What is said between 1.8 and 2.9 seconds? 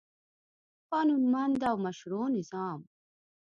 مشروع نظام